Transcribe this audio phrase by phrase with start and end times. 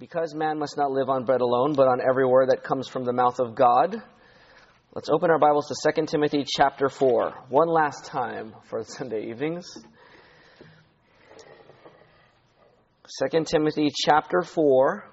[0.00, 3.04] Because man must not live on bread alone, but on every word that comes from
[3.04, 3.94] the mouth of God.
[4.94, 7.34] Let's open our Bibles to 2 Timothy chapter 4.
[7.50, 9.66] One last time for Sunday evenings.
[13.30, 15.04] 2 Timothy chapter 4.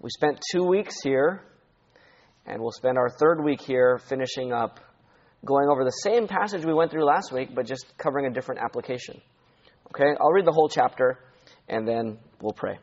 [0.00, 1.42] We spent two weeks here,
[2.46, 4.80] and we'll spend our third week here finishing up,
[5.44, 8.62] going over the same passage we went through last week, but just covering a different
[8.62, 9.20] application.
[9.88, 11.18] Okay, I'll read the whole chapter,
[11.68, 12.78] and then we'll pray.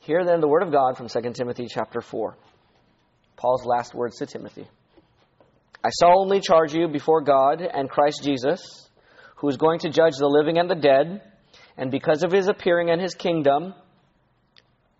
[0.00, 2.34] Hear then the word of God from 2 Timothy chapter 4.
[3.36, 4.66] Paul's last words to Timothy.
[5.84, 8.88] I solemnly charge you before God and Christ Jesus,
[9.36, 11.20] who is going to judge the living and the dead,
[11.76, 13.74] and because of his appearing and his kingdom,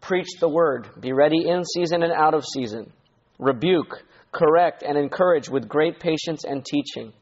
[0.03, 0.89] preach the word.
[1.01, 2.93] Be ready in season and out of season.
[3.39, 7.15] Rebuke, correct, and encourage with great patience and teaching.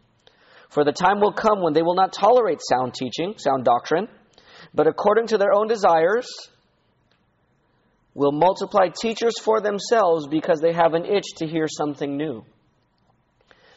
[0.69, 4.09] For the time will come when they will not tolerate sound teaching, sound doctrine,
[4.75, 6.27] but according to their own desires,
[8.19, 12.45] will multiply teachers for themselves because they have an itch to hear something new.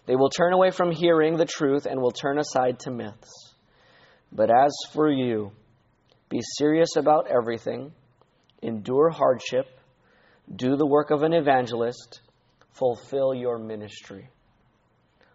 [0.07, 3.53] They will turn away from hearing the truth and will turn aside to myths.
[4.31, 5.51] But as for you,
[6.27, 7.91] be serious about everything,
[8.63, 9.67] endure hardship,
[10.55, 12.21] do the work of an evangelist,
[12.73, 14.27] fulfill your ministry.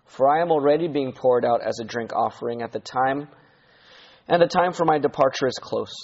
[0.06, 3.28] For I am already being poured out as a drink offering at the time,
[4.26, 5.94] and the time for my departure is close.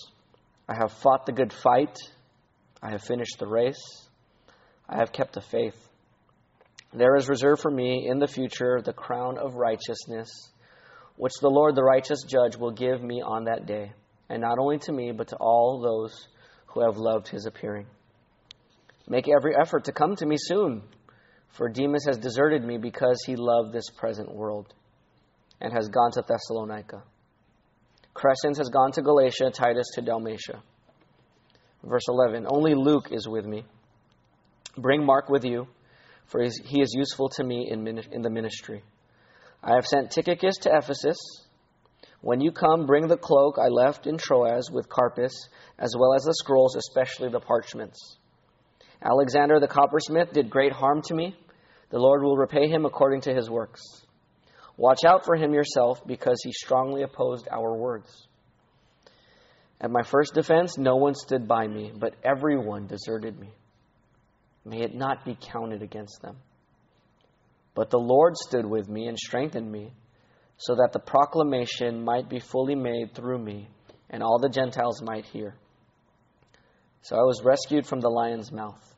[0.69, 1.98] I have fought the good fight.
[2.83, 4.08] I have finished the race.
[4.88, 5.77] I have kept the faith.
[6.92, 10.28] There is reserved for me in the future the crown of righteousness,
[11.16, 13.92] which the Lord, the righteous judge, will give me on that day,
[14.28, 16.28] and not only to me, but to all those
[16.66, 17.86] who have loved his appearing.
[19.08, 20.83] Make every effort to come to me soon,
[21.50, 24.74] for Demas has deserted me because he loved this present world
[25.61, 27.02] and has gone to Thessalonica.
[28.14, 30.62] Crescens has gone to Galatia, Titus to Dalmatia.
[31.84, 33.64] Verse 11 Only Luke is with me.
[34.77, 35.66] Bring Mark with you,
[36.27, 38.83] for he is useful to me in, the ministry.
[39.62, 41.18] I have sent Tychicus to Ephesus.
[42.20, 45.48] When you come, bring the cloak I left in Troas with Carpus,
[45.79, 48.17] as well as the scrolls, especially the parchments.
[49.05, 51.36] Alexander the coppersmith did great harm to me.
[51.90, 53.83] The Lord will repay him according to his works.
[54.77, 58.28] Watch out for him yourself, because he strongly opposed our words.
[59.83, 63.51] At my first defense, no one stood by me, but everyone deserted me.
[64.65, 66.37] May it not be counted against them.
[67.75, 69.93] But the Lord stood with me and strengthened me,
[70.57, 73.69] so that the proclamation might be fully made through me,
[74.09, 75.57] and all the Gentiles might hear.
[77.01, 78.95] So I was rescued from the lion's mouth.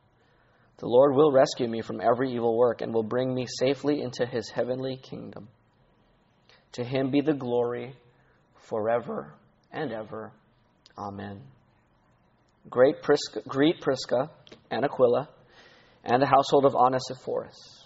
[0.77, 4.25] The Lord will rescue me from every evil work and will bring me safely into
[4.27, 5.47] his heavenly kingdom.
[6.73, 7.95] To him be the glory
[8.67, 9.33] forever
[9.71, 10.31] and ever.
[10.97, 11.41] Amen.
[12.69, 14.29] Great Prisca, greet Prisca
[14.71, 15.29] and Aquila
[16.03, 17.83] and the household of Onesiphorus.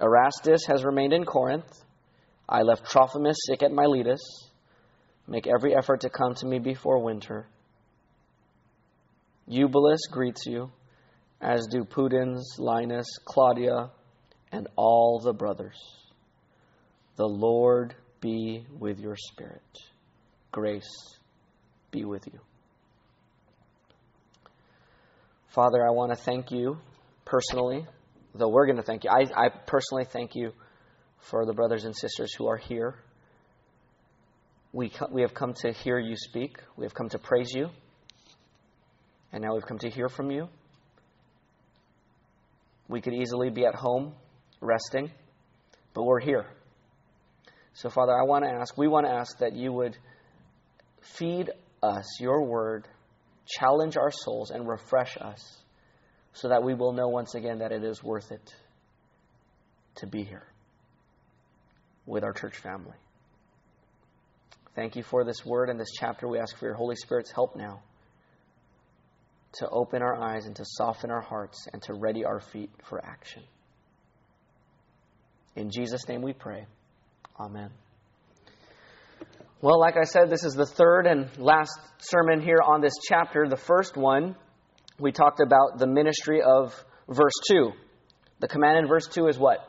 [0.00, 1.84] Erastus has remained in Corinth.
[2.48, 4.20] I left Trophimus sick at Miletus.
[5.26, 7.46] Make every effort to come to me before winter.
[9.46, 10.70] Eubulus greets you,
[11.40, 13.90] as do Pudens, Linus, Claudia,
[14.50, 15.78] and all the brothers.
[17.16, 19.62] The Lord be with your spirit.
[20.52, 21.18] Grace
[21.92, 22.40] be with you.
[25.54, 26.78] Father, I want to thank you
[27.26, 27.86] personally,
[28.34, 29.10] though we're going to thank you.
[29.10, 30.52] I, I personally thank you
[31.18, 32.96] for the brothers and sisters who are here.
[34.72, 37.68] We, we have come to hear you speak, we have come to praise you,
[39.30, 40.48] and now we've come to hear from you.
[42.88, 44.14] We could easily be at home
[44.62, 45.10] resting,
[45.92, 46.46] but we're here.
[47.74, 49.96] So, Father, I want to ask, we want to ask that you would
[51.02, 51.50] feed
[51.82, 52.86] us your word,
[53.46, 55.62] challenge our souls, and refresh us
[56.32, 58.54] so that we will know once again that it is worth it
[59.96, 60.46] to be here
[62.06, 62.96] with our church family.
[64.74, 66.26] Thank you for this word and this chapter.
[66.26, 67.82] We ask for your Holy Spirit's help now
[69.54, 73.04] to open our eyes and to soften our hearts and to ready our feet for
[73.04, 73.42] action.
[75.56, 76.64] In Jesus' name we pray.
[77.38, 77.70] Amen.
[79.62, 83.46] Well, like I said, this is the third and last sermon here on this chapter.
[83.48, 84.34] The first one,
[84.98, 86.74] we talked about the ministry of
[87.08, 87.70] verse 2.
[88.40, 89.60] The command in verse 2 is what?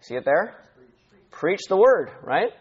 [0.00, 0.54] See it there?
[1.30, 2.52] Preach the word, right?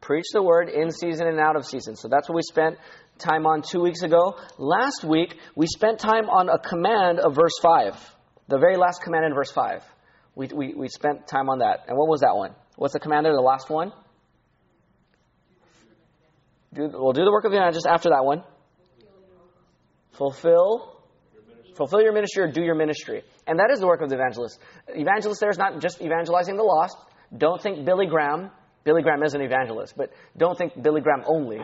[0.00, 1.96] Preach the word in season and out of season.
[1.96, 2.78] So that's what we spent
[3.18, 4.38] time on two weeks ago.
[4.56, 7.92] Last week, we spent time on a command of verse 5.
[8.48, 9.84] The very last command in verse 5.
[10.34, 11.84] We, we, we spent time on that.
[11.88, 12.54] And what was that one?
[12.76, 13.92] What's the command there, the last one?
[16.74, 18.42] Do, we'll do the work of the just after that one.
[20.12, 20.90] Fulfill
[21.76, 23.22] fulfill your ministry or do your ministry.
[23.46, 24.58] And that is the work of the evangelist.
[24.88, 26.96] Evangelist there is not just evangelizing the lost.
[27.36, 28.50] Don't think Billy Graham.
[28.84, 31.58] Billy Graham is an evangelist, but don't think Billy Graham only.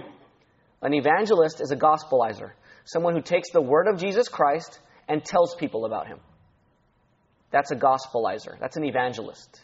[0.83, 2.53] An evangelist is a gospelizer,
[2.87, 6.19] someone who takes the word of Jesus Christ and tells people about him.
[7.51, 8.59] That's a gospelizer.
[8.59, 9.61] That's an evangelist.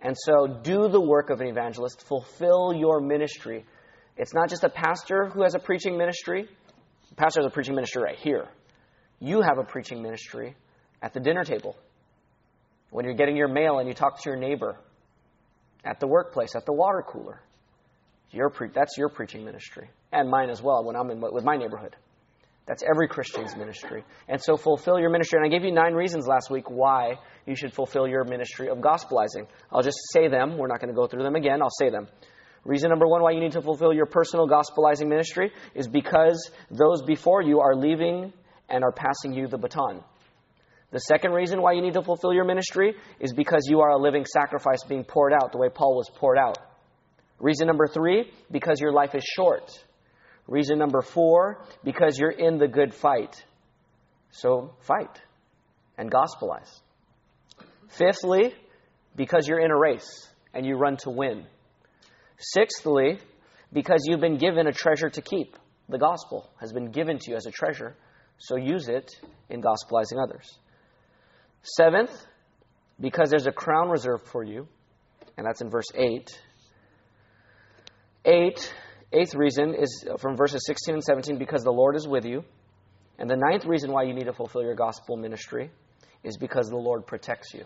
[0.00, 3.66] And so do the work of an evangelist, fulfill your ministry.
[4.18, 6.48] It's not just a pastor who has a preaching ministry.
[7.08, 8.48] The pastor has a preaching ministry right here.
[9.20, 10.56] You have a preaching ministry
[11.00, 11.76] at the dinner table,
[12.90, 14.76] when you're getting your mail and you talk to your neighbor,
[15.84, 17.40] at the workplace, at the water cooler.
[18.32, 21.56] Your pre- that's your preaching ministry, and mine as well when I'm in with my
[21.56, 21.96] neighborhood.
[22.66, 24.04] That's every Christian's ministry.
[24.28, 25.38] And so fulfill your ministry.
[25.38, 27.14] And I gave you nine reasons last week why
[27.46, 29.46] you should fulfill your ministry of gospelizing.
[29.72, 30.58] I'll just say them.
[30.58, 31.62] We're not going to go through them again.
[31.62, 32.08] I'll say them.
[32.68, 37.00] Reason number one why you need to fulfill your personal gospelizing ministry is because those
[37.00, 38.30] before you are leaving
[38.68, 40.04] and are passing you the baton.
[40.90, 43.96] The second reason why you need to fulfill your ministry is because you are a
[43.96, 46.58] living sacrifice being poured out the way Paul was poured out.
[47.38, 49.70] Reason number three, because your life is short.
[50.46, 53.42] Reason number four, because you're in the good fight.
[54.30, 55.22] So fight
[55.96, 56.80] and gospelize.
[57.96, 58.52] Fifthly,
[59.16, 61.46] because you're in a race and you run to win.
[62.38, 63.18] Sixthly,
[63.72, 65.56] because you've been given a treasure to keep.
[65.88, 67.96] The gospel has been given to you as a treasure,
[68.38, 69.10] so use it
[69.48, 70.58] in gospelizing others.
[71.62, 72.10] Seventh,
[73.00, 74.68] because there's a crown reserved for you,
[75.36, 76.40] and that's in verse 8.
[78.24, 78.74] Eight,
[79.12, 82.44] eighth reason is from verses 16 and 17 because the Lord is with you.
[83.18, 85.70] And the ninth reason why you need to fulfill your gospel ministry
[86.22, 87.64] is because the Lord protects you.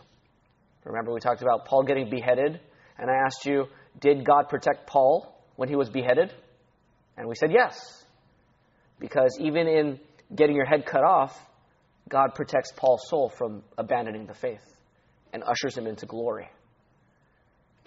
[0.84, 2.60] Remember, we talked about Paul getting beheaded,
[2.98, 3.66] and I asked you,
[4.00, 6.32] did God protect Paul when he was beheaded?
[7.16, 8.04] And we said yes.
[8.98, 10.00] Because even in
[10.34, 11.38] getting your head cut off,
[12.08, 14.64] God protects Paul's soul from abandoning the faith
[15.32, 16.48] and ushers him into glory.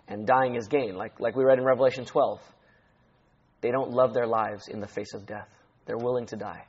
[0.07, 2.39] And dying is gain, like, like we read in Revelation 12.
[3.61, 5.49] They don't love their lives in the face of death,
[5.85, 6.65] they're willing to die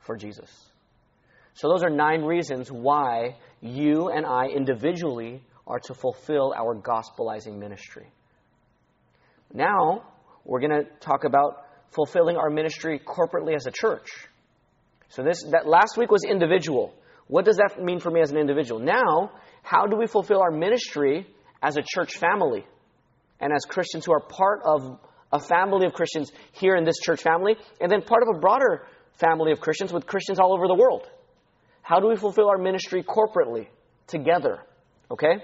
[0.00, 0.50] for Jesus.
[1.54, 7.58] So, those are nine reasons why you and I individually are to fulfill our gospelizing
[7.58, 8.10] ministry.
[9.52, 10.04] Now,
[10.44, 14.08] we're going to talk about fulfilling our ministry corporately as a church.
[15.10, 16.94] So this that last week was individual.
[17.28, 18.80] What does that mean for me as an individual?
[18.80, 19.32] Now,
[19.62, 21.26] how do we fulfill our ministry
[21.62, 22.64] as a church family
[23.40, 24.98] and as Christians who are part of
[25.30, 28.86] a family of Christians here in this church family and then part of a broader
[29.14, 31.08] family of Christians with Christians all over the world?
[31.82, 33.68] How do we fulfill our ministry corporately
[34.06, 34.60] together?
[35.10, 35.42] Okay?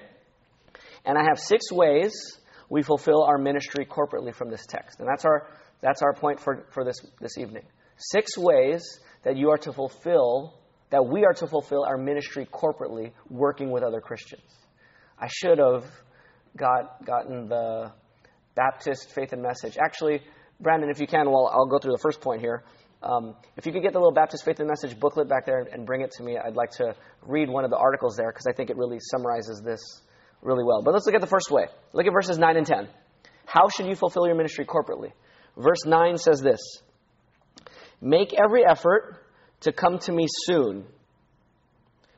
[1.04, 2.38] And I have six ways
[2.68, 5.00] we fulfill our ministry corporately from this text.
[5.00, 5.48] And that's our
[5.80, 7.64] that's our point for, for this, this evening.
[7.96, 10.54] Six ways that you are to fulfill,
[10.90, 14.42] that we are to fulfill our ministry corporately, working with other Christians.
[15.20, 15.84] I should have
[16.56, 17.92] got, gotten the
[18.54, 19.76] Baptist faith and message.
[19.78, 20.22] Actually,
[20.60, 22.64] Brandon, if you can, well, I'll go through the first point here.
[23.00, 25.86] Um, if you could get the little Baptist faith and message booklet back there and
[25.86, 28.52] bring it to me, I'd like to read one of the articles there because I
[28.52, 29.80] think it really summarizes this
[30.42, 30.82] really well.
[30.82, 31.66] But let's look at the first way.
[31.92, 32.88] Look at verses 9 and 10.
[33.46, 35.12] How should you fulfill your ministry corporately?
[35.56, 36.60] Verse 9 says this
[38.00, 39.16] Make every effort
[39.60, 40.84] to come to me soon,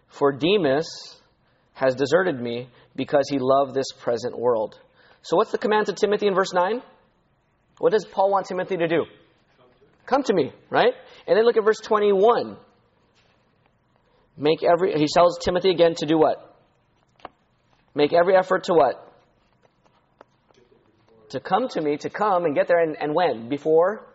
[0.08, 1.16] for Demas
[1.72, 4.78] has deserted me because he loved this present world.
[5.22, 6.82] So, what's the command to Timothy in verse 9?
[7.78, 9.04] What does Paul want Timothy to do?
[10.06, 10.92] Come to me, right?
[11.26, 12.56] And then look at verse 21.
[14.36, 16.49] Make every, he tells Timothy again to do what?
[17.94, 19.06] Make every effort to what?
[21.30, 23.48] To come to me, to come and get there, and, and when?
[23.48, 24.06] Before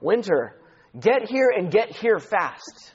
[0.00, 0.56] winter.
[0.98, 2.92] Get here and get here fast.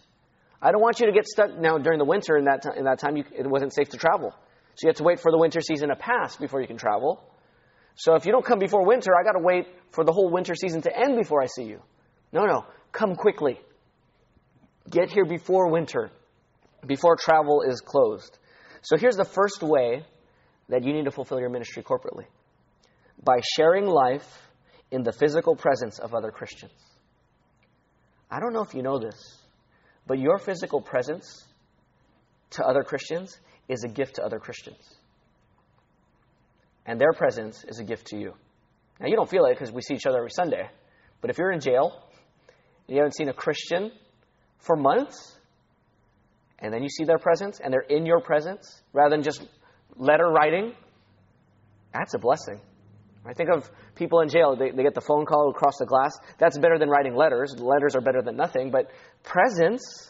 [0.62, 2.38] I don't want you to get stuck now during the winter.
[2.38, 4.34] In that, t- in that time, you, it wasn't safe to travel.
[4.76, 7.24] So you have to wait for the winter season to pass before you can travel.
[7.96, 10.54] So if you don't come before winter, I got to wait for the whole winter
[10.54, 11.82] season to end before I see you.
[12.32, 12.66] No, no.
[12.92, 13.60] Come quickly.
[14.90, 16.12] Get here before winter,
[16.86, 18.38] before travel is closed.
[18.84, 20.06] So here's the first way
[20.70, 22.26] that you need to fulfill your ministry corporately
[23.24, 24.50] by sharing life
[24.92, 26.72] in the physical presence of other Christians.
[28.30, 29.40] I don't know if you know this,
[30.06, 31.46] but your physical presence
[32.52, 34.82] to other Christians is a gift to other Christians.
[36.86, 38.34] And their presence is a gift to you.
[39.00, 40.70] Now, you don't feel it because we see each other every Sunday,
[41.22, 42.04] but if you're in jail,
[42.88, 43.92] you haven't seen a Christian
[44.60, 45.36] for months,
[46.60, 49.46] and then you see their presence, and they're in your presence, rather than just
[49.96, 50.74] letter writing,
[51.94, 52.60] that's a blessing,
[53.28, 56.18] I think of people in jail, they, they get the phone call across the glass.
[56.38, 57.56] That's better than writing letters.
[57.60, 58.90] Letters are better than nothing, but
[59.24, 60.10] presence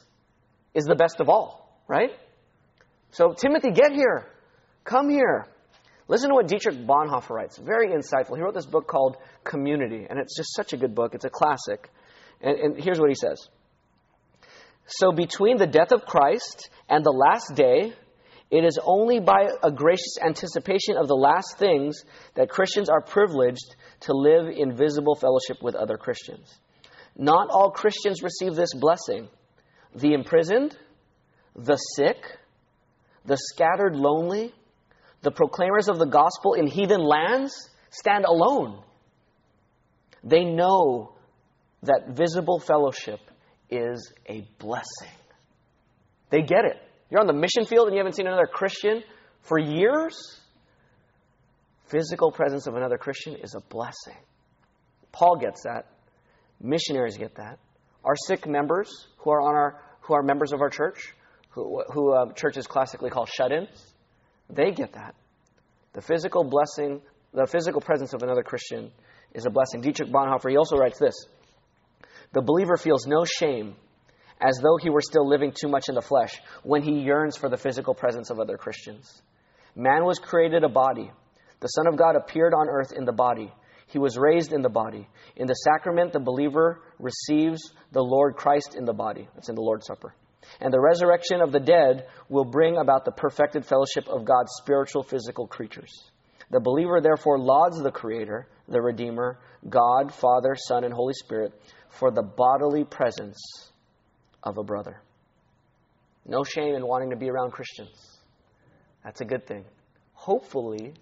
[0.76, 2.12] is the best of all, right?
[3.12, 4.28] So, Timothy, get here.
[4.84, 5.48] Come here.
[6.08, 7.58] Listen to what Dietrich Bonhoeffer writes.
[7.58, 8.36] Very insightful.
[8.36, 11.16] He wrote this book called Community, and it's just such a good book.
[11.16, 11.90] It's a classic.
[12.40, 13.50] And, and here's what he says
[14.86, 17.94] So, between the death of Christ and the last day,
[18.50, 22.04] it is only by a gracious anticipation of the last things
[22.36, 26.58] that Christians are privileged to live in visible fellowship with other Christians.
[27.18, 29.28] Not all Christians receive this blessing.
[29.96, 30.78] The imprisoned,
[31.56, 32.18] the sick,
[33.26, 34.54] the scattered lonely,
[35.22, 38.82] the proclaimers of the gospel in heathen lands stand alone.
[40.24, 41.16] They know
[41.84, 43.20] that visible fellowship
[43.70, 45.16] is a blessing.
[46.30, 46.78] They get it.
[47.10, 49.04] You're on the mission field and you haven't seen another Christian
[49.42, 50.40] for years.
[51.88, 54.18] Physical presence of another Christian is a blessing.
[55.12, 55.88] Paul gets that.
[56.62, 57.60] Missionaries get that.
[58.04, 61.14] Our sick members who are on our who are members of our church,
[61.50, 63.94] who, who uh, churches classically call shut-ins,
[64.50, 65.16] they get that.
[65.94, 67.02] The physical blessing,
[67.34, 68.92] the physical presence of another Christian
[69.34, 69.82] is a blessing.
[69.82, 71.26] Dietrich Bonhoeffer, he also writes this
[72.34, 73.76] The believer feels no shame
[74.40, 77.50] as though he were still living too much in the flesh when he yearns for
[77.50, 79.22] the physical presence of other Christians.
[79.76, 81.12] Man was created a body.
[81.60, 83.52] The Son of God appeared on earth in the body.
[83.88, 85.08] He was raised in the body.
[85.36, 89.28] In the sacrament, the believer receives the Lord Christ in the body.
[89.34, 90.14] That's in the Lord's Supper.
[90.62, 95.04] And the resurrection of the dead will bring about the perfected fellowship of God's spiritual,
[95.04, 95.92] physical creatures.
[96.52, 101.54] The believer therefore lauds the Creator, the Redeemer, God, Father, Son, and Holy Spirit
[101.90, 103.38] for the bodily presence
[104.44, 105.02] of a brother.
[106.26, 108.20] No shame in wanting to be around Christians.
[109.04, 109.66] That's a good thing.
[110.14, 110.94] Hopefully,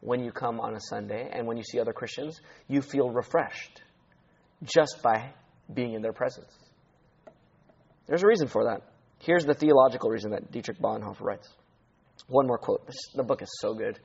[0.00, 3.82] when you come on a Sunday and when you see other Christians, you feel refreshed
[4.64, 5.30] just by
[5.72, 6.52] being in their presence.
[8.06, 8.82] There's a reason for that.
[9.20, 11.48] Here's the theological reason that Dietrich Bonhoeffer writes.
[12.26, 12.84] One more quote.
[12.86, 13.98] This, the book is so good.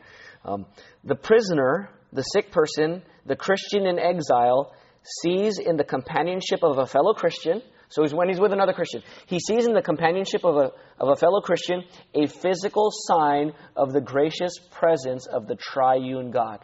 [0.45, 0.65] Um,
[1.03, 4.73] the prisoner, the sick person, the Christian in exile
[5.21, 9.01] sees in the companionship of a fellow Christian so he's, when he's with another Christian,
[9.27, 11.83] he sees in the companionship of a, of a fellow Christian
[12.13, 16.59] a physical sign of the gracious presence of the triune God.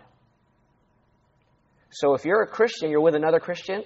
[1.92, 3.84] So if you're a Christian, you're with another Christian,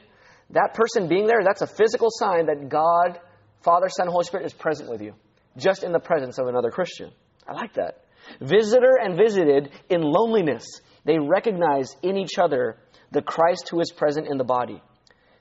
[0.51, 3.19] that person being there, that's a physical sign that God,
[3.61, 5.13] Father, Son, Holy Spirit is present with you,
[5.57, 7.11] just in the presence of another Christian.
[7.47, 8.05] I like that.
[8.41, 10.65] Visitor and visited in loneliness,
[11.05, 12.77] they recognize in each other
[13.11, 14.81] the Christ who is present in the body.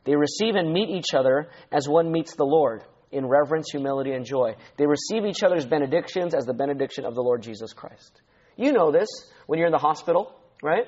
[0.05, 4.25] They receive and meet each other as one meets the Lord in reverence, humility, and
[4.25, 4.55] joy.
[4.77, 8.21] They receive each other's benedictions as the benediction of the Lord Jesus Christ.
[8.57, 9.09] You know this
[9.47, 10.33] when you're in the hospital,
[10.63, 10.87] right?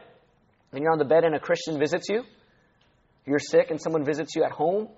[0.72, 2.22] And you're on the bed and a Christian visits you.
[3.26, 4.88] You're sick and someone visits you at home.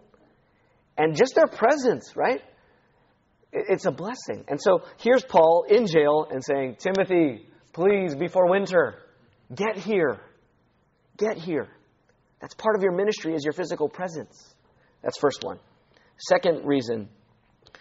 [0.96, 2.42] And just their presence, right?
[3.52, 4.44] It's a blessing.
[4.48, 8.96] And so here's Paul in jail and saying, Timothy, please, before winter,
[9.54, 10.20] get here.
[11.20, 11.68] Get here.
[12.40, 14.54] That's part of your ministry is your physical presence.
[15.02, 15.58] That's first one.
[16.16, 17.10] Second reason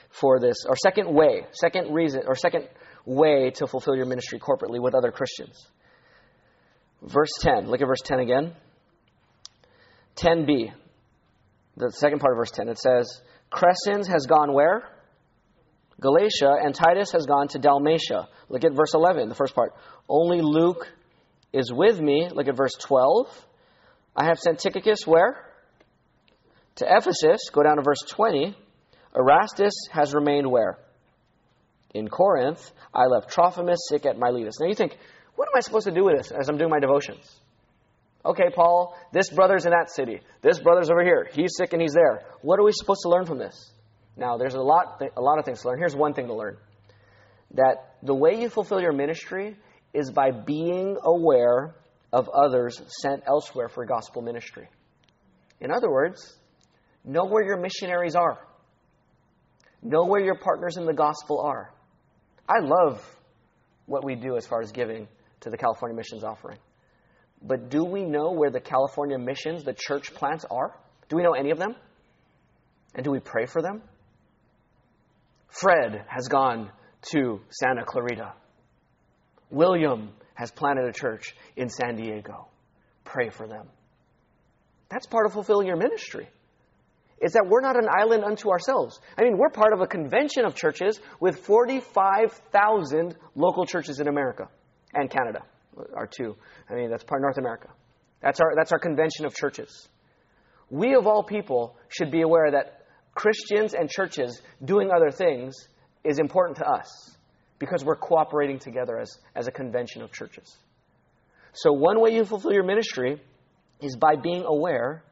[0.10, 2.68] for this, or second way, second reason, or second
[3.06, 5.66] way to fulfill your ministry corporately with other Christians.
[7.02, 7.68] Verse 10.
[7.68, 8.54] Look at verse 10 again.
[10.18, 10.74] 10b.
[11.78, 12.68] The second part of verse 10.
[12.68, 14.84] It says, Crescens has gone where?
[16.02, 18.28] Galatia, and Titus has gone to Dalmatia.
[18.50, 19.74] Look at verse 11, the first part.
[20.10, 20.88] Only Luke
[21.54, 22.30] is with me.
[22.32, 23.28] Look at verse 12.
[24.16, 25.38] I have sent Tychicus where?
[26.76, 27.50] To Ephesus.
[27.52, 28.56] Go down to verse 20.
[29.16, 30.78] Erastus has remained where?
[31.94, 32.72] In Corinth.
[32.94, 34.60] I left Trophimus sick at Miletus.
[34.60, 34.98] Now you think,
[35.36, 37.40] what am I supposed to do with this as I'm doing my devotions?
[38.26, 40.20] Okay, Paul, this brother's in that city.
[40.42, 41.30] This brother's over here.
[41.32, 42.24] He's sick and he's there.
[42.42, 43.72] What are we supposed to learn from this?
[44.18, 45.80] Now, there's a lot, a lot of things to learn.
[45.80, 46.58] Here's one thing to learn
[47.52, 49.58] that the way you fulfill your ministry
[49.94, 51.76] is by being aware
[52.12, 54.68] of others sent elsewhere for gospel ministry.
[55.60, 56.38] In other words,
[57.04, 58.40] know where your missionaries are,
[59.82, 61.74] know where your partners in the gospel are.
[62.48, 63.04] I love
[63.86, 65.08] what we do as far as giving
[65.42, 66.58] to the California Missions Offering.
[67.42, 70.76] But do we know where the California missions, the church plants are?
[71.08, 71.76] Do we know any of them?
[72.96, 73.82] And do we pray for them?
[75.48, 76.72] Fred has gone
[77.12, 78.34] to Santa Clarita.
[79.50, 82.48] William has planted a church in San Diego.
[83.04, 83.68] Pray for them.
[84.90, 86.30] That's part of fulfilling your ministry.
[87.22, 89.00] Is that we're not an island unto ourselves.
[89.18, 94.48] I mean, we're part of a convention of churches with 45,000 local churches in America
[94.94, 95.42] and Canada
[95.94, 96.36] are two.
[96.70, 97.68] I mean, that's part of North America.
[98.22, 99.88] That's our, that's our convention of churches.
[100.70, 105.56] We, of all people, should be aware that Christians and churches doing other things
[106.04, 107.18] is important to us
[107.60, 110.58] because we're cooperating together as, as a convention of churches.
[111.54, 113.22] So, one way you fulfill your ministry
[113.82, 115.04] is by being aware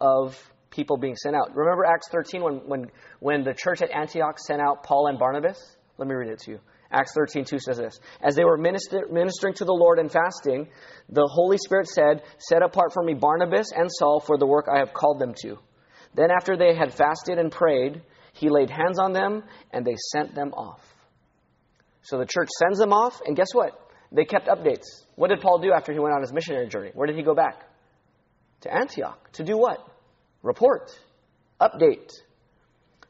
[0.00, 0.36] of
[0.70, 1.54] people being sent out.
[1.54, 5.76] Remember Acts 13 when, when, when the church at Antioch sent out Paul and Barnabas?
[5.98, 6.60] Let me read it to you.
[6.92, 8.00] Acts 13, 2 says this.
[8.20, 10.68] As they were minister, ministering to the Lord and fasting,
[11.08, 14.78] the Holy Spirit said, Set apart for me Barnabas and Saul for the work I
[14.78, 15.58] have called them to.
[16.14, 20.34] Then, after they had fasted and prayed, he laid hands on them and they sent
[20.34, 20.80] them off.
[22.02, 23.72] So the church sends them off, and guess what?
[24.12, 24.86] They kept updates.
[25.16, 26.90] What did Paul do after he went on his missionary journey?
[26.94, 27.62] Where did he go back?
[28.62, 29.32] To Antioch.
[29.32, 29.78] To do what?
[30.42, 30.90] Report.
[31.60, 32.10] Update.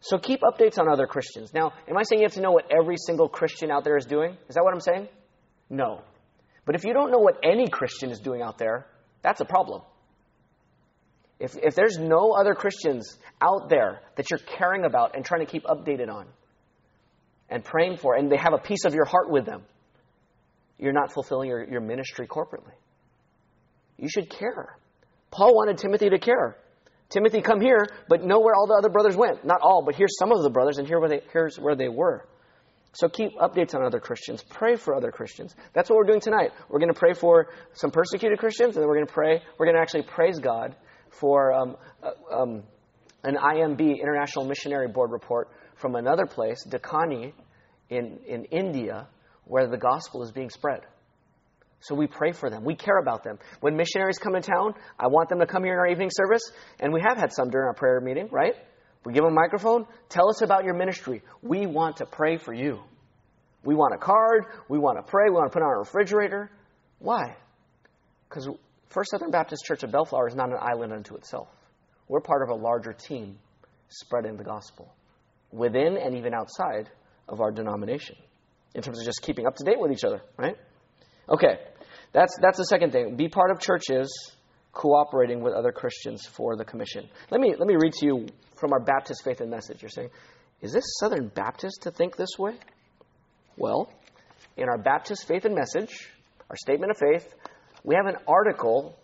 [0.01, 1.53] So keep updates on other Christians.
[1.55, 4.07] Now, am I saying you have to know what every single Christian out there is
[4.07, 4.37] doing?
[4.49, 5.09] Is that what I'm saying?
[5.69, 6.03] No.
[6.65, 8.87] But if you don't know what any Christian is doing out there,
[9.23, 9.83] that's a problem.
[11.39, 15.51] If, if there's no other Christians out there that you're caring about and trying to
[15.51, 16.27] keep updated on
[17.51, 19.63] and praying for, and they have a piece of your heart with them,
[20.79, 22.73] you're not fulfilling your, your ministry corporately.
[23.99, 24.79] You should care.
[25.31, 26.57] Paul wanted Timothy to care.
[27.11, 29.45] Timothy, come here, but know where all the other brothers went.
[29.45, 31.89] Not all, but here's some of the brothers, and here where they, here's where they
[31.89, 32.27] were.
[32.93, 34.43] So keep updates on other Christians.
[34.49, 35.55] Pray for other Christians.
[35.75, 36.51] That's what we're doing tonight.
[36.69, 39.43] We're going to pray for some persecuted Christians, and then we're going to pray.
[39.59, 40.75] We're going to actually praise God
[41.11, 42.63] for um, uh, um,
[43.23, 47.33] an IMB International Missionary Board report from another place, Dakani,
[47.89, 49.09] in in India,
[49.45, 50.81] where the gospel is being spread.
[51.81, 52.65] So we pray for them.
[52.65, 53.39] We care about them.
[53.61, 56.43] When missionaries come to town, I want them to come here in our evening service,
[56.79, 58.55] and we have had some during our prayer meeting, right?
[59.05, 59.87] We give them a microphone.
[60.11, 61.23] Tell us about your ministry.
[61.43, 62.81] We want to pray for you.
[63.65, 64.45] We want a card.
[64.69, 65.25] We want to pray.
[65.29, 66.51] We want to put on our refrigerator.
[66.99, 67.37] Why?
[68.29, 68.49] Because
[68.89, 71.49] First Southern Baptist Church of Bellflower is not an island unto itself.
[72.09, 73.39] We're part of a larger team
[73.89, 74.93] spreading the gospel
[75.53, 76.91] within and even outside
[77.29, 78.17] of our denomination
[78.75, 80.57] in terms of just keeping up to date with each other, right?
[81.29, 81.59] Okay,
[82.13, 83.17] that's, that's the second thing.
[83.17, 84.33] Be part of churches
[84.73, 87.09] cooperating with other Christians for the commission.
[87.31, 89.83] Let me, let me read to you from our Baptist Faith and Message.
[89.83, 90.11] You're saying,
[90.61, 92.55] is this Southern Baptist to think this way?
[93.57, 93.93] Well,
[94.57, 96.11] in our Baptist Faith and Message,
[96.49, 97.33] our statement of faith,
[97.85, 98.99] we have an article,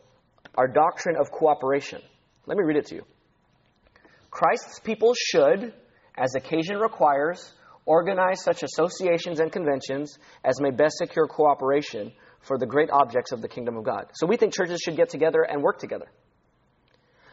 [0.57, 2.01] our doctrine of cooperation.
[2.47, 3.03] Let me read it to you.
[4.31, 5.73] Christ's people should,
[6.17, 7.53] as occasion requires,
[7.85, 13.43] organize such associations and conventions as may best secure cooperation for the great objects of
[13.43, 14.07] the kingdom of God.
[14.15, 16.07] So we think churches should get together and work together.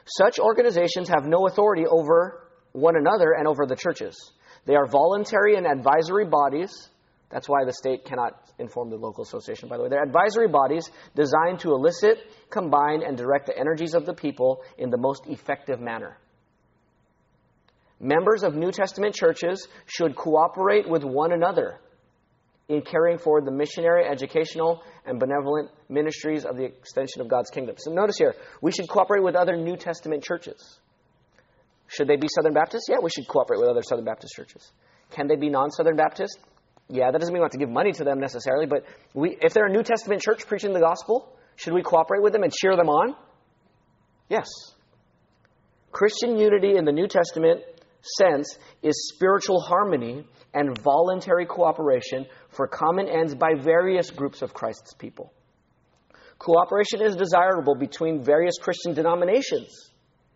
[0.06, 4.16] Such organizations have no authority over one another and over the churches.
[4.66, 6.72] They are voluntary and advisory bodies.
[7.30, 9.90] That's why the state cannot inform the local association, by the way.
[9.90, 12.20] They're advisory bodies designed to elicit,
[12.50, 16.18] combine, and direct the energies of the people in the most effective manner.
[18.04, 21.80] Members of New Testament churches should cooperate with one another
[22.68, 27.76] in carrying forward the missionary, educational, and benevolent ministries of the extension of God's kingdom.
[27.80, 30.80] So notice here, we should cooperate with other New Testament churches.
[31.88, 32.88] Should they be Southern Baptists?
[32.90, 34.70] Yeah, we should cooperate with other Southern Baptist churches.
[35.12, 36.40] Can they be non Southern Baptist?
[36.90, 39.54] Yeah, that doesn't mean we have to give money to them necessarily, but we, if
[39.54, 42.76] they're a New Testament church preaching the gospel, should we cooperate with them and cheer
[42.76, 43.16] them on?
[44.28, 44.48] Yes.
[45.94, 47.62] Christian unity in the New Testament
[48.04, 54.94] sense is spiritual harmony and voluntary cooperation for common ends by various groups of Christ's
[54.94, 55.34] people.
[56.38, 59.92] Cooperation is desirable between various Christian denominations.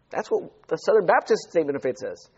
[0.09, 2.29] That's what the Southern Baptist Statement of Faith says.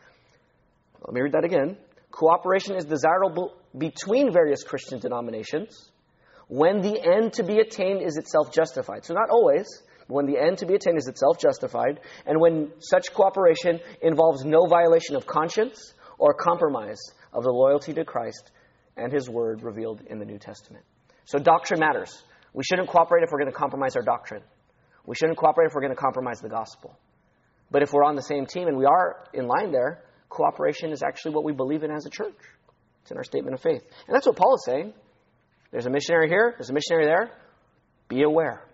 [1.06, 1.78] Let me read that again.
[2.12, 5.92] Cooperation is desirable between various Christian denominations
[6.48, 9.06] when the end to be attained is itself justified.
[9.06, 9.68] So, not always,
[10.10, 14.66] when the end to be attained is itself justified, and when such cooperation involves no
[14.66, 17.00] violation of conscience or compromise
[17.32, 18.52] of the loyalty to Christ
[18.98, 20.84] and His Word revealed in the New Testament.
[21.26, 22.24] So doctrine matters.
[22.54, 24.42] We shouldn't cooperate if we're going to compromise our doctrine.
[25.06, 26.98] We shouldn't cooperate if we're going to compromise the gospel.
[27.70, 31.04] But if we're on the same team and we are in line there, cooperation is
[31.04, 32.40] actually what we believe in as a church.
[33.04, 33.84] It's in our statement of faith.
[34.08, 34.94] And that's what Paul is saying.
[35.72, 37.32] There's a missionary here, there's a missionary there.
[38.08, 38.66] Be aware.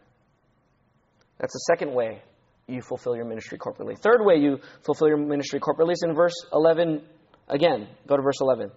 [1.40, 2.22] That's the second way
[2.68, 3.98] you fulfill your ministry corporately.
[3.98, 7.04] Third way you fulfill your ministry corporately is in verse 11
[7.48, 7.88] again.
[8.08, 8.72] Go to verse 11.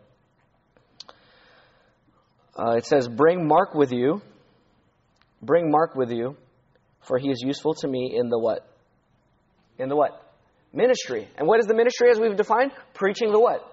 [2.58, 4.20] Uh, it says, Bring Mark with you.
[5.40, 6.36] Bring Mark with you,
[7.00, 8.68] for he is useful to me in the what?
[9.78, 10.24] In the what?
[10.72, 11.28] Ministry.
[11.36, 12.72] And what is the ministry as we've defined?
[12.94, 13.64] Preaching the what?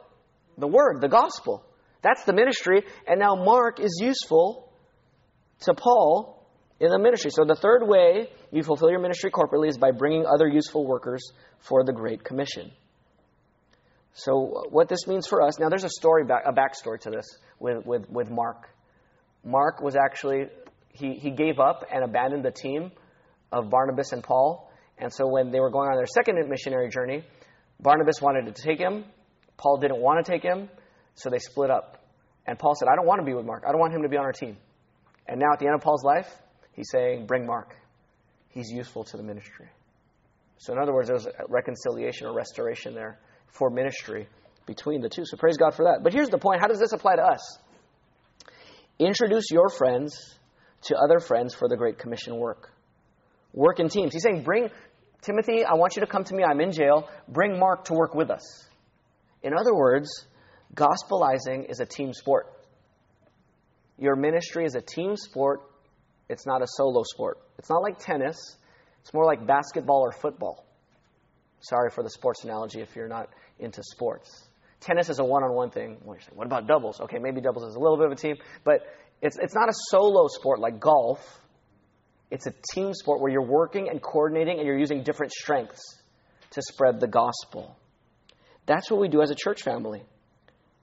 [0.57, 1.65] The word, the gospel.
[2.03, 2.83] That's the ministry.
[3.07, 4.71] And now Mark is useful
[5.61, 6.34] to Paul
[6.79, 7.31] in the ministry.
[7.31, 11.31] So the third way you fulfill your ministry corporately is by bringing other useful workers
[11.59, 12.71] for the Great Commission.
[14.13, 17.25] So what this means for us, now there's a story, back, a backstory to this
[17.59, 18.69] with, with, with Mark.
[19.43, 20.47] Mark was actually,
[20.93, 22.91] he, he gave up and abandoned the team
[23.51, 24.71] of Barnabas and Paul.
[24.97, 27.23] And so when they were going on their second missionary journey,
[27.79, 29.03] Barnabas wanted to take him.
[29.57, 30.69] Paul didn't want to take him,
[31.15, 32.03] so they split up.
[32.47, 33.63] And Paul said, I don't want to be with Mark.
[33.67, 34.57] I don't want him to be on our team.
[35.27, 36.29] And now at the end of Paul's life,
[36.75, 37.75] he's saying, Bring Mark.
[38.49, 39.67] He's useful to the ministry.
[40.57, 44.27] So, in other words, there's reconciliation or restoration there for ministry
[44.65, 45.25] between the two.
[45.25, 46.03] So, praise God for that.
[46.03, 47.57] But here's the point how does this apply to us?
[48.97, 50.35] Introduce your friends
[50.83, 52.71] to other friends for the Great Commission work.
[53.53, 54.13] Work in teams.
[54.13, 54.69] He's saying, Bring
[55.21, 56.43] Timothy, I want you to come to me.
[56.43, 57.09] I'm in jail.
[57.27, 58.67] Bring Mark to work with us.
[59.41, 60.09] In other words,
[60.73, 62.45] gospelizing is a team sport.
[63.97, 65.61] Your ministry is a team sport,
[66.29, 67.39] it's not a solo sport.
[67.57, 68.57] It's not like tennis,
[69.01, 70.65] it's more like basketball or football.
[71.61, 74.47] Sorry for the sports analogy if you're not into sports.
[74.79, 75.97] Tennis is a one on one thing.
[76.03, 76.99] What about doubles?
[77.01, 78.81] Okay, maybe doubles is a little bit of a team, but
[79.21, 81.41] it's, it's not a solo sport like golf.
[82.29, 85.81] It's a team sport where you're working and coordinating and you're using different strengths
[86.51, 87.75] to spread the gospel.
[88.65, 90.03] That's what we do as a church family.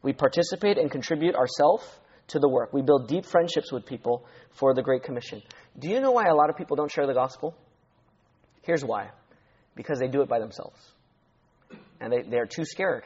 [0.02, 1.84] We participate and contribute ourselves
[2.28, 2.72] to the work.
[2.72, 5.42] We build deep friendships with people for the Great Commission.
[5.78, 7.54] Do you know why a lot of people don't share the gospel?
[8.62, 9.10] Here's why
[9.74, 10.78] because they do it by themselves.
[12.00, 13.04] And they, they're too scared.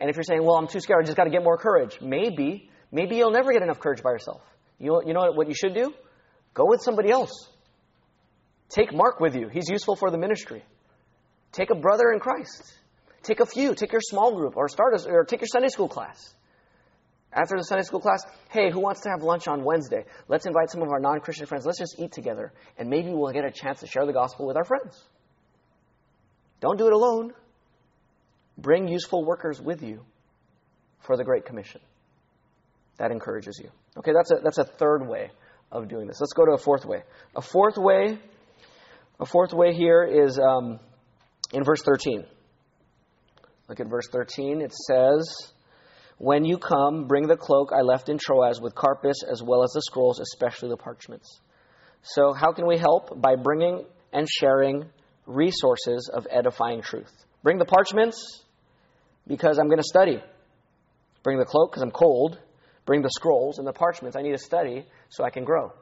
[0.00, 1.98] And if you're saying, well, I'm too scared, I just got to get more courage,
[2.00, 4.42] maybe, maybe you'll never get enough courage by yourself.
[4.78, 5.92] You, you know what you should do?
[6.54, 7.48] Go with somebody else.
[8.68, 9.48] Take Mark with you.
[9.48, 10.62] He's useful for the ministry.
[11.52, 12.62] Take a brother in Christ.
[13.22, 13.74] Take a few.
[13.74, 16.34] Take your small group or start a, or take your Sunday school class.
[17.32, 20.04] After the Sunday school class, hey, who wants to have lunch on Wednesday?
[20.28, 21.66] Let's invite some of our non Christian friends.
[21.66, 24.56] Let's just eat together, and maybe we'll get a chance to share the gospel with
[24.56, 24.98] our friends.
[26.60, 27.32] Don't do it alone.
[28.56, 30.04] Bring useful workers with you
[31.00, 31.80] for the Great Commission.
[32.98, 33.70] That encourages you.
[33.98, 35.30] Okay, that's a, that's a third way
[35.70, 36.20] of doing this.
[36.20, 37.02] Let's go to a fourth way.
[37.36, 38.18] A fourth way,
[39.20, 40.80] a fourth way here is um,
[41.52, 42.24] in verse 13.
[43.68, 44.62] Look at verse 13.
[44.62, 45.52] It says,
[46.18, 49.70] when you come, bring the cloak I left in Troas with Carpus as well as
[49.70, 51.40] the scrolls, especially the parchments.
[52.02, 53.20] So, how can we help?
[53.20, 54.86] By bringing and sharing
[55.26, 57.12] resources of edifying truth.
[57.44, 58.42] Bring the parchments
[59.28, 60.20] because I'm going to study.
[61.22, 62.38] Bring the cloak because I'm cold.
[62.84, 64.16] Bring the scrolls and the parchments.
[64.16, 65.72] I need to study so I can grow.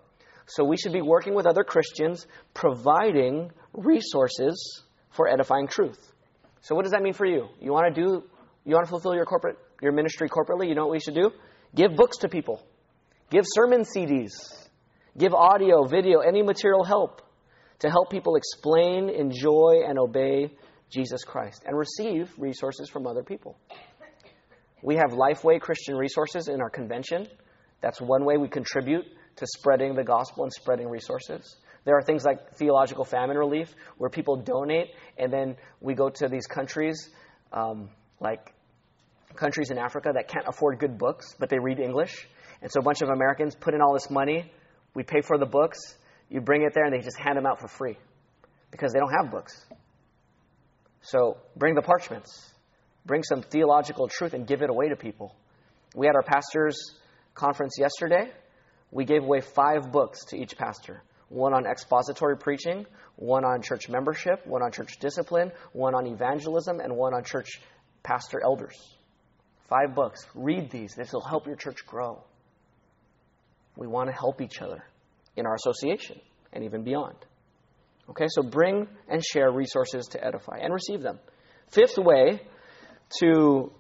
[0.47, 6.13] So, we should be working with other Christians, providing resources for edifying truth.
[6.61, 7.49] So, what does that mean for you?
[7.59, 8.25] You want to do,
[8.67, 11.31] you want to fulfill your corporate your ministry corporately, you know what we should do?
[11.75, 12.63] Give books to people.
[13.31, 14.33] Give sermon CDs.
[15.19, 17.23] Give audio, video, any material help
[17.81, 20.53] to help people explain, enjoy, and obey
[20.91, 23.59] Jesus Christ and receive resources from other people.
[24.83, 27.27] We have Lifeway Christian resources in our convention.
[27.81, 29.05] That's one way we contribute
[29.37, 31.57] to spreading the gospel and spreading resources.
[31.85, 36.29] There are things like theological famine relief, where people donate, and then we go to
[36.29, 37.11] these countries
[37.53, 38.53] um, like
[39.37, 42.27] countries in Africa that can't afford good books, but they read English.
[42.63, 44.51] And so a bunch of Americans put in all this money.
[44.95, 45.79] We pay for the books.
[46.29, 47.97] You bring it there, and they just hand them out for free
[48.71, 49.65] because they don't have books.
[51.03, 52.51] So bring the parchments,
[53.05, 55.37] bring some theological truth, and give it away to people.
[55.95, 56.97] We had our pastors'
[57.35, 58.31] conference yesterday.
[58.91, 63.89] We gave away five books to each pastor one on expository preaching, one on church
[63.89, 67.61] membership, one on church discipline, one on evangelism, and one on church
[68.03, 68.96] pastor elders.
[69.69, 70.25] Five books.
[70.35, 70.95] Read these.
[70.95, 72.23] This will help your church grow.
[73.77, 74.85] We want to help each other
[75.37, 76.21] in our association
[76.53, 77.17] and even beyond.
[78.09, 81.19] Okay, so bring and share resources to edify and receive them.
[81.73, 82.41] Fifth way
[83.21, 83.73] to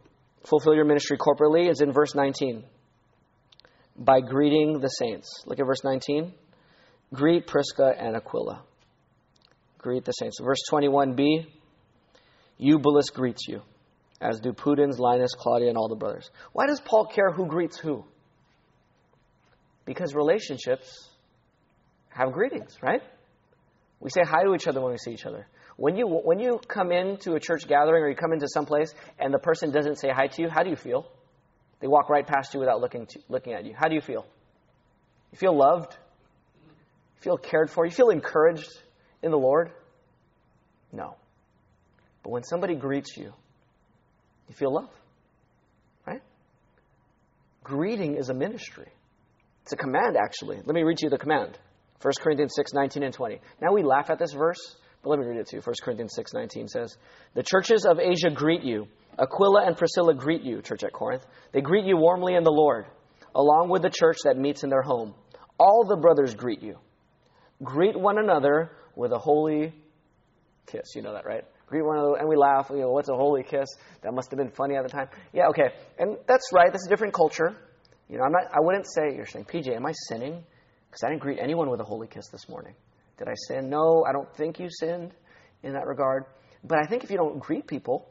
[0.44, 2.64] fulfill your ministry corporately is in verse 19
[3.96, 5.44] by greeting the saints.
[5.46, 6.32] Look at verse 19.
[7.14, 8.62] Greet Prisca and Aquila.
[9.78, 10.38] Greet the saints.
[10.42, 11.46] Verse 21b
[12.58, 13.62] Eubulus greets you
[14.20, 16.30] as do Pudens, Linus, Claudia, and all the brothers.
[16.52, 18.04] Why does Paul care who greets who?
[19.84, 21.08] Because relationships
[22.08, 23.02] have greetings, right?
[24.00, 25.46] We say hi to each other when we see each other.
[25.76, 28.94] When you, when you come into a church gathering or you come into some place
[29.18, 31.06] and the person doesn't say hi to you, how do you feel?
[31.80, 33.74] They walk right past you without looking, to, looking at you.
[33.78, 34.26] How do you feel?
[35.32, 35.92] You feel loved?
[37.16, 37.84] You feel cared for?
[37.84, 38.70] You feel encouraged
[39.22, 39.70] in the Lord?
[40.92, 41.16] No.
[42.22, 43.34] But when somebody greets you,
[44.48, 44.90] you feel love,
[46.06, 46.22] right?
[47.64, 48.88] Greeting is a ministry.
[49.62, 50.56] It's a command, actually.
[50.56, 51.58] Let me read you the command.
[52.02, 53.40] 1 Corinthians 6, 19 and 20.
[53.60, 55.62] Now we laugh at this verse, but let me read it to you.
[55.62, 56.96] 1 Corinthians 6, 19 says,
[57.34, 58.86] The churches of Asia greet you.
[59.18, 61.24] Aquila and Priscilla greet you, church at Corinth.
[61.52, 62.86] They greet you warmly in the Lord,
[63.34, 65.14] along with the church that meets in their home.
[65.58, 66.78] All the brothers greet you.
[67.62, 69.74] Greet one another with a holy
[70.66, 70.94] kiss.
[70.94, 71.44] You know that, right?
[71.66, 72.68] Greet one another, and we laugh.
[72.70, 73.68] You know, what's a holy kiss?
[74.02, 75.08] That must have been funny at the time.
[75.32, 76.70] Yeah, okay, and that's right.
[76.70, 77.56] That's a different culture.
[78.08, 78.44] You know, I'm not.
[78.52, 80.44] I wouldn't say you're saying, PJ, am I sinning?
[80.88, 82.74] Because I didn't greet anyone with a holy kiss this morning.
[83.18, 83.68] Did I sin?
[83.68, 85.12] No, I don't think you sinned
[85.62, 86.24] in that regard.
[86.62, 88.08] But I think if you don't greet people,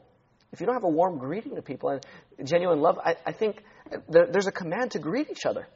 [0.52, 3.62] if you don't have a warm greeting to people and genuine love, I, I think
[4.08, 5.66] there, there's a command to greet each other.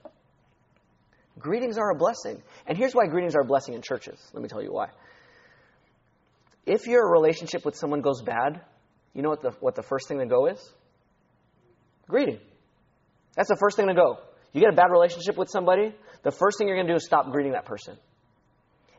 [1.39, 2.43] Greetings are a blessing.
[2.67, 4.21] And here's why greetings are a blessing in churches.
[4.33, 4.89] Let me tell you why.
[6.67, 8.61] If your relationship with someone goes bad,
[9.15, 10.73] you know what the, what the first thing to go is?
[12.09, 12.39] Greeting.
[13.37, 14.19] That's the first thing to go.
[14.53, 17.05] You get a bad relationship with somebody, the first thing you're going to do is
[17.05, 17.97] stop greeting that person.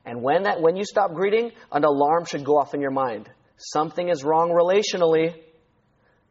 [0.06, 3.30] And when that when you stop greeting, an alarm should go off in your mind.
[3.58, 5.36] Something is wrong relationally.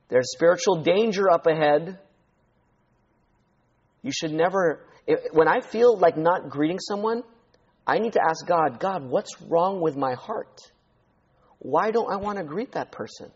[0.08, 1.98] There's spiritual danger up ahead.
[4.02, 4.80] You should never
[5.32, 7.22] when I feel like not greeting someone,
[7.86, 10.60] I need to ask God, God, what's wrong with my heart?
[11.60, 13.30] Why don't I want to greet that person?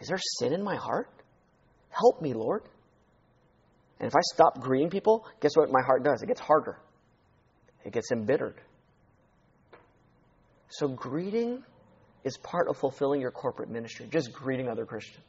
[0.00, 1.10] Is there sin in my heart?
[1.90, 2.62] Help me, Lord.
[3.98, 6.22] And if I stop greeting people, guess what my heart does?
[6.22, 6.78] It gets harder,
[7.84, 8.60] it gets embittered.
[10.68, 11.62] So, greeting
[12.24, 15.22] is part of fulfilling your corporate ministry, just greeting other Christians.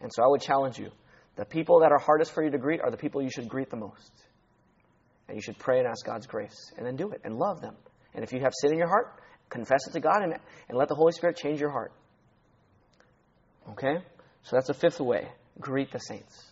[0.00, 0.90] And so, I would challenge you
[1.36, 3.70] the people that are hardest for you to greet are the people you should greet
[3.70, 4.12] the most.
[5.28, 7.76] And you should pray and ask God's grace, and then do it and love them.
[8.14, 10.34] And if you have sin in your heart, confess it to God and,
[10.68, 11.92] and let the Holy Spirit change your heart.
[13.70, 13.96] Okay?
[14.42, 15.28] So that's the fifth way
[15.60, 16.44] greet the saints.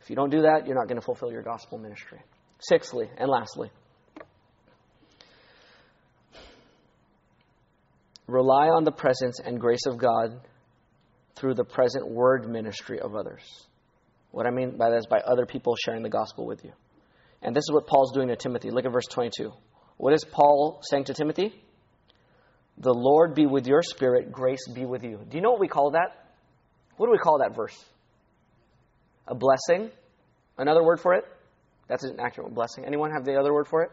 [0.00, 2.18] If you don't do that, you're not going to fulfill your gospel ministry.
[2.58, 3.70] Sixthly, and lastly,
[8.26, 10.40] rely on the presence and grace of God
[11.36, 13.42] through the present word ministry of others.
[14.30, 16.72] What I mean by that is by other people sharing the gospel with you.
[17.42, 18.70] And this is what Paul's doing to Timothy.
[18.70, 19.52] Look at verse 22.
[19.96, 21.52] What is Paul saying to Timothy?
[22.78, 25.20] The Lord be with your spirit, grace be with you.
[25.28, 26.26] Do you know what we call that?
[26.96, 27.76] What do we call that verse?
[29.28, 29.90] A blessing.
[30.58, 31.24] Another word for it?
[31.88, 32.84] That's an accurate blessing.
[32.84, 33.90] Anyone have the other word for it?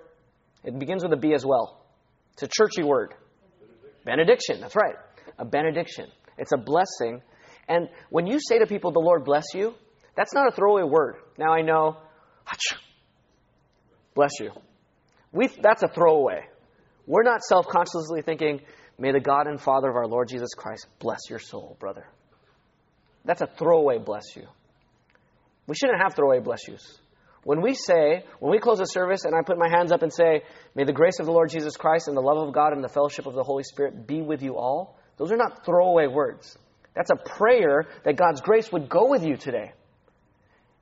[0.64, 1.82] It begins with a B as well.
[2.34, 3.14] It's a churchy word.
[3.60, 4.02] Benediction.
[4.06, 4.62] benediction.
[4.62, 4.96] That's right.
[5.38, 6.08] A benediction.
[6.38, 7.22] It's a blessing.
[7.68, 9.74] And when you say to people, the Lord bless you,
[10.16, 11.16] that's not a throwaway word.
[11.38, 11.98] Now I know,
[14.16, 14.52] bless you.
[15.32, 16.49] We, that's a throwaway.
[17.10, 18.62] We're not self consciously thinking,
[19.00, 22.06] may the God and Father of our Lord Jesus Christ bless your soul, brother.
[23.26, 24.44] That's a throwaway bless you.
[25.66, 27.00] We shouldn't have throwaway bless yous.
[27.44, 30.14] When we say, when we close a service and I put my hands up and
[30.14, 30.44] say,
[30.76, 32.90] May the grace of the Lord Jesus Christ and the love of God and the
[32.90, 36.60] fellowship of the Holy Spirit be with you all, those are not throwaway words.
[36.96, 39.72] That's a prayer that God's grace would go with you today.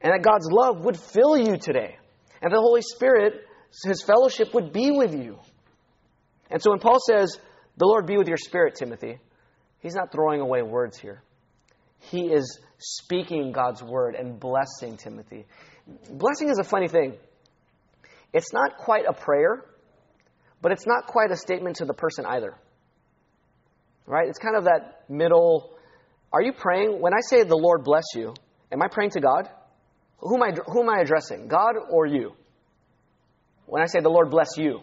[0.01, 1.95] And that God's love would fill you today.
[2.41, 3.45] And the Holy Spirit,
[3.85, 5.39] His fellowship would be with you.
[6.49, 7.37] And so when Paul says,
[7.77, 9.19] The Lord be with your spirit, Timothy,
[9.79, 11.21] he's not throwing away words here.
[11.99, 15.45] He is speaking God's word and blessing Timothy.
[16.09, 17.15] Blessing is a funny thing.
[18.33, 19.65] It's not quite a prayer,
[20.61, 22.55] but it's not quite a statement to the person either.
[24.05, 24.27] Right?
[24.27, 25.71] It's kind of that middle.
[26.31, 27.01] Are you praying?
[27.01, 28.33] When I say the Lord bless you,
[28.71, 29.49] am I praying to God?
[30.19, 31.47] Who am I, who am I addressing?
[31.47, 32.33] God or you?
[33.65, 34.81] When I say the Lord bless you,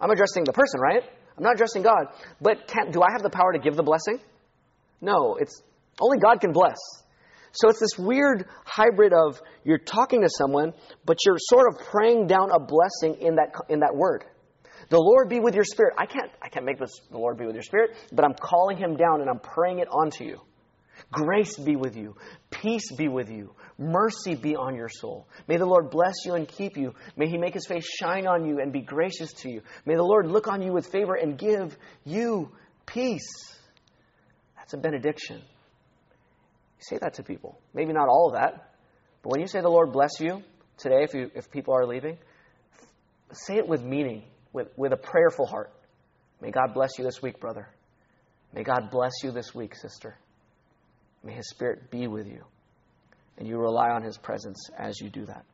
[0.00, 1.02] I'm addressing the person, right?
[1.36, 2.06] I'm not addressing God.
[2.40, 4.20] But can, do I have the power to give the blessing?
[5.00, 5.62] No, it's
[6.00, 6.76] only God can bless.
[7.52, 12.26] So it's this weird hybrid of you're talking to someone, but you're sort of praying
[12.26, 14.24] down a blessing in that, in that word.
[14.88, 15.94] The Lord be with your spirit.
[15.98, 18.76] I can't, I can't make this the Lord be with your spirit, but I'm calling
[18.76, 20.40] him down and I'm praying it onto you.
[21.10, 22.16] Grace be with you.
[22.50, 23.54] Peace be with you.
[23.78, 25.26] Mercy be on your soul.
[25.48, 26.94] May the Lord bless you and keep you.
[27.16, 29.62] May he make his face shine on you and be gracious to you.
[29.84, 32.50] May the Lord look on you with favor and give you
[32.86, 33.28] peace.
[34.56, 35.36] That's a benediction.
[35.36, 37.60] You say that to people.
[37.74, 38.72] Maybe not all of that,
[39.22, 40.42] but when you say the Lord bless you
[40.78, 42.16] today, if, you, if people are leaving,
[43.32, 45.72] say it with meaning, with, with a prayerful heart.
[46.40, 47.68] May God bless you this week, brother.
[48.54, 50.16] May God bless you this week, sister.
[51.22, 52.44] May His Spirit be with you.
[53.38, 55.44] And you rely on His presence as you do that.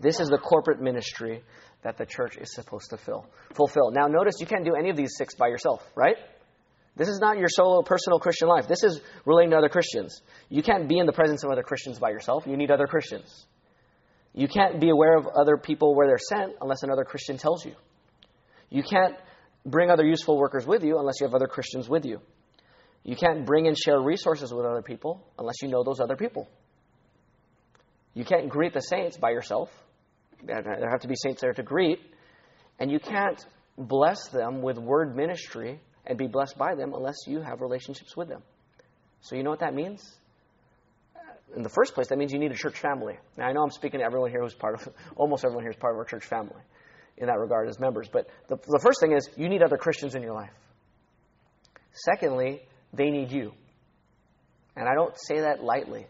[0.00, 1.42] This is the corporate ministry
[1.82, 3.90] that the church is supposed to fill, fulfill.
[3.90, 6.16] Now, notice you can't do any of these six by yourself, right?
[6.96, 8.68] This is not your solo personal Christian life.
[8.68, 10.20] This is relating to other Christians.
[10.50, 12.46] You can't be in the presence of other Christians by yourself.
[12.46, 13.46] You need other Christians.
[14.34, 17.74] You can't be aware of other people where they're sent unless another Christian tells you.
[18.70, 19.14] You can't
[19.64, 22.20] bring other useful workers with you unless you have other Christians with you.
[23.04, 26.48] You can't bring and share resources with other people unless you know those other people.
[28.14, 29.70] You can't greet the saints by yourself.
[30.44, 31.98] There have to be saints there to greet.
[32.78, 33.44] And you can't
[33.76, 38.28] bless them with word ministry and be blessed by them unless you have relationships with
[38.28, 38.42] them.
[39.22, 40.18] So, you know what that means?
[41.56, 43.14] In the first place, that means you need a church family.
[43.36, 45.76] Now, I know I'm speaking to everyone here who's part of, almost everyone here is
[45.76, 46.60] part of our church family
[47.18, 48.08] in that regard as members.
[48.12, 50.52] But the, the first thing is you need other Christians in your life.
[51.92, 53.52] Secondly, they need you.
[54.76, 56.06] And I don't say that lightly.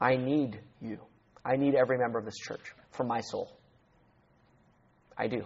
[0.00, 0.98] I need you.
[1.44, 3.50] I need every member of this church for my soul.
[5.16, 5.44] I do.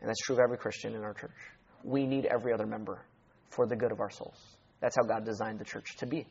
[0.00, 1.36] And that's true of every Christian in our church.
[1.84, 3.02] We need every other member
[3.50, 4.38] for the good of our souls.
[4.80, 6.26] That's how God designed the church to be.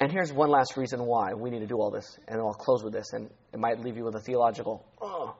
[0.00, 2.82] And here's one last reason why we need to do all this, and I'll close
[2.82, 5.36] with this, and it might leave you with a theological, oh,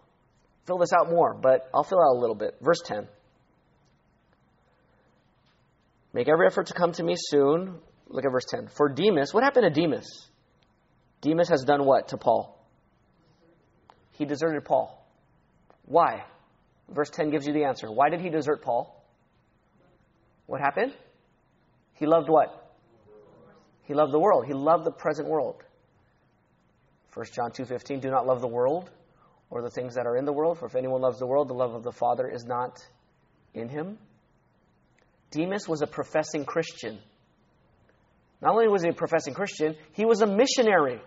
[0.67, 2.57] fill this out more, but I'll fill out a little bit.
[2.61, 3.09] Verse 10.
[6.13, 7.79] Make every effort to come to me soon.
[8.09, 8.69] Look at verse 10.
[8.77, 10.29] For Demas, what happened to Demas?
[11.21, 12.59] Demas has done what to Paul?
[14.13, 15.07] He deserted Paul.
[15.85, 16.25] Why?
[16.89, 17.91] Verse 10 gives you the answer.
[17.91, 19.05] Why did he desert Paul?
[20.47, 20.93] What happened?
[21.95, 22.75] He loved what?
[23.85, 24.47] He loved the world.
[24.47, 25.63] He loved the present world.
[27.15, 28.91] 1 John 2:15 Do not love the world
[29.51, 31.55] or the things that are in the world, for if anyone loves the world, the
[31.55, 32.79] love of the Father is not
[33.53, 33.99] in him.
[35.31, 36.99] Demas was a professing Christian.
[38.43, 41.01] Not only was he a professing Christian, he was a missionary.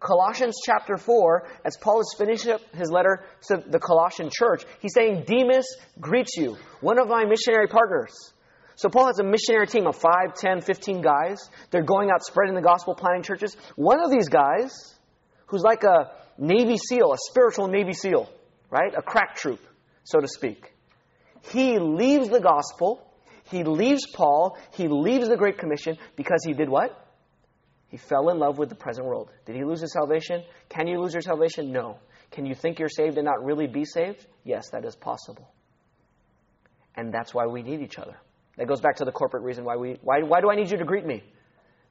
[0.00, 4.92] Colossians chapter 4, as Paul is finishing up his letter to the Colossian church, he's
[4.94, 5.66] saying, Demas
[5.98, 8.12] greets you, one of my missionary partners.
[8.76, 11.38] So Paul has a missionary team of 5, 10, 15 guys.
[11.72, 13.56] They're going out spreading the gospel, planting churches.
[13.74, 14.70] One of these guys,
[15.46, 18.30] who's like a Navy SEAL, a spiritual Navy SEAL,
[18.70, 18.94] right?
[18.96, 19.58] A crack troop,
[20.04, 20.72] so to speak.
[21.50, 23.04] He leaves the gospel
[23.50, 27.06] he leaves Paul, he leaves the Great Commission because he did what?
[27.88, 29.30] He fell in love with the present world.
[29.46, 30.44] Did he lose his salvation?
[30.68, 31.72] Can you lose your salvation?
[31.72, 31.98] No.
[32.30, 34.26] Can you think you're saved and not really be saved?
[34.44, 35.50] Yes, that is possible.
[36.94, 38.16] And that's why we need each other.
[38.58, 40.76] That goes back to the corporate reason why we why, why do I need you
[40.76, 41.22] to greet me?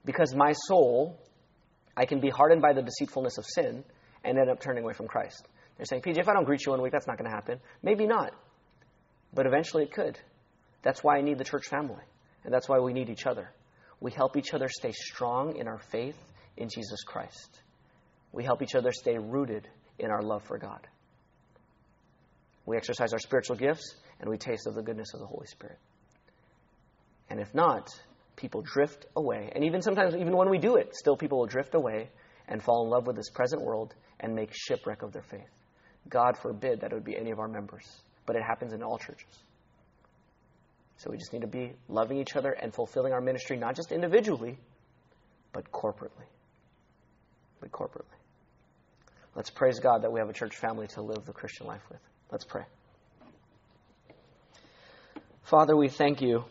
[0.05, 1.19] Because my soul,
[1.95, 3.83] I can be hardened by the deceitfulness of sin
[4.23, 5.47] and end up turning away from Christ.
[5.77, 7.59] They're saying, PJ, if I don't greet you one week, that's not going to happen.
[7.81, 8.33] Maybe not.
[9.33, 10.19] But eventually it could.
[10.87, 12.05] That's why I need the church family.
[12.45, 13.51] And that's why we need each other.
[13.99, 16.15] We help each other stay strong in our faith
[16.55, 17.59] in Jesus Christ.
[18.31, 19.67] We help each other stay rooted
[19.99, 20.87] in our love for God.
[22.65, 25.77] We exercise our spiritual gifts and we taste of the goodness of the Holy Spirit.
[27.29, 27.89] And if not,
[28.37, 29.51] people drift away.
[29.53, 32.07] And even sometimes, even when we do it, still people will drift away
[32.47, 35.51] and fall in love with this present world and make shipwreck of their faith.
[36.07, 37.85] God forbid that it would be any of our members.
[38.25, 39.43] But it happens in all churches.
[40.97, 43.91] So we just need to be loving each other and fulfilling our ministry, not just
[43.91, 44.57] individually,
[45.53, 46.25] but corporately.
[47.59, 48.17] But corporately.
[49.35, 51.99] Let's praise God that we have a church family to live the Christian life with.
[52.31, 52.63] Let's pray.
[55.43, 56.43] Father, we thank you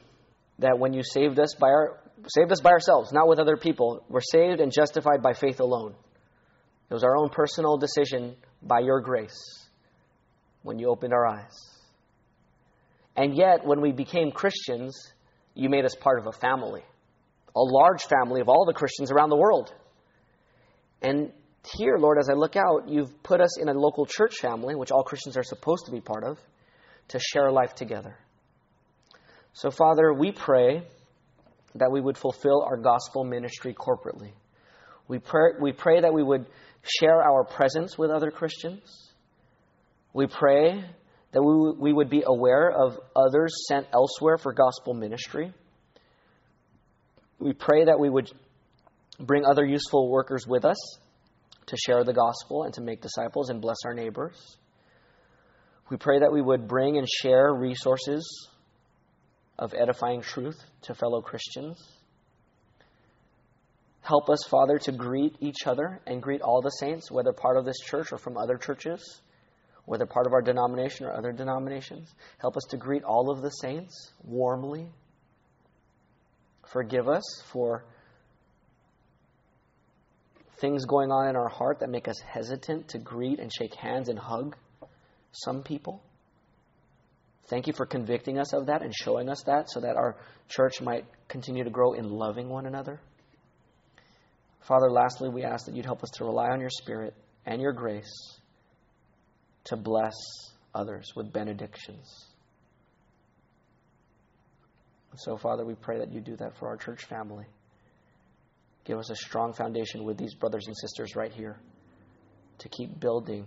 [0.60, 4.04] that when you saved us by our saved us by ourselves, not with other people,
[4.08, 5.94] we're saved and justified by faith alone.
[6.88, 9.66] It was our own personal decision by your grace
[10.62, 11.75] when you opened our eyes.
[13.16, 15.12] And yet, when we became Christians,
[15.54, 16.82] you made us part of a family,
[17.54, 19.72] a large family of all the Christians around the world.
[21.00, 21.32] And
[21.76, 24.90] here, Lord, as I look out, you've put us in a local church family, which
[24.90, 26.38] all Christians are supposed to be part of,
[27.08, 28.16] to share life together.
[29.54, 30.86] So, Father, we pray
[31.76, 34.32] that we would fulfill our gospel ministry corporately.
[35.08, 36.46] We pray, we pray that we would
[36.82, 39.12] share our presence with other Christians.
[40.12, 40.84] We pray
[41.36, 45.52] that we, we would be aware of others sent elsewhere for gospel ministry.
[47.38, 48.32] We pray that we would
[49.20, 50.78] bring other useful workers with us
[51.66, 54.56] to share the gospel and to make disciples and bless our neighbors.
[55.90, 58.48] We pray that we would bring and share resources
[59.58, 61.86] of edifying truth to fellow Christians.
[64.00, 67.66] Help us, Father, to greet each other and greet all the saints, whether part of
[67.66, 69.20] this church or from other churches
[69.86, 72.14] whether part of our denomination or other denominations.
[72.38, 74.88] Help us to greet all of the saints warmly.
[76.66, 77.22] Forgive us
[77.52, 77.84] for
[80.60, 84.08] things going on in our heart that make us hesitant to greet and shake hands
[84.08, 84.56] and hug
[85.30, 86.02] some people.
[87.48, 90.16] Thank you for convicting us of that and showing us that so that our
[90.48, 93.00] church might continue to grow in loving one another.
[94.62, 97.14] Father, lastly, we ask that you'd help us to rely on your Spirit
[97.44, 98.35] and your grace
[99.66, 100.14] to bless
[100.74, 102.26] others with benedictions.
[105.16, 107.46] So, Father, we pray that you do that for our church family.
[108.84, 111.58] Give us a strong foundation with these brothers and sisters right here
[112.58, 113.46] to keep building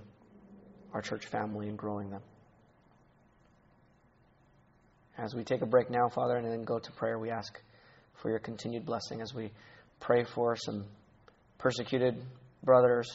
[0.94, 2.22] our church family and growing them.
[5.18, 7.60] As we take a break now, Father, and then go to prayer, we ask
[8.22, 9.52] for your continued blessing as we
[10.00, 10.86] pray for some
[11.58, 12.16] persecuted
[12.64, 13.10] brothers,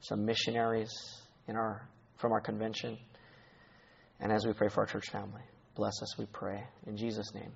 [0.00, 0.92] some missionaries
[1.48, 2.98] in our, from our convention,
[4.20, 5.42] and as we pray for our church family.
[5.74, 6.62] Bless us, we pray.
[6.86, 7.52] In Jesus' name,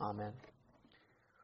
[0.00, 0.32] amen.